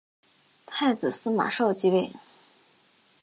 [0.65, 2.11] 太子司马绍即位。